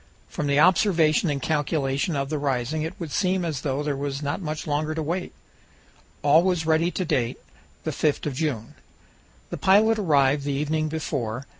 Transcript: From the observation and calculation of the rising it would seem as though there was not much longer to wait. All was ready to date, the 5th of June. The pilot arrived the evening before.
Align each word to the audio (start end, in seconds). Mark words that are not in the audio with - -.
From 0.27 0.47
the 0.47 0.57
observation 0.59 1.29
and 1.29 1.39
calculation 1.39 2.15
of 2.15 2.29
the 2.31 2.39
rising 2.39 2.81
it 2.81 2.99
would 2.99 3.11
seem 3.11 3.45
as 3.45 3.61
though 3.61 3.83
there 3.83 3.95
was 3.95 4.23
not 4.23 4.41
much 4.41 4.65
longer 4.65 4.95
to 4.95 5.03
wait. 5.03 5.31
All 6.23 6.41
was 6.41 6.65
ready 6.65 6.89
to 6.89 7.05
date, 7.05 7.37
the 7.83 7.91
5th 7.91 8.25
of 8.25 8.33
June. 8.33 8.73
The 9.51 9.57
pilot 9.57 9.99
arrived 9.99 10.43
the 10.43 10.53
evening 10.53 10.87
before. 10.89 11.45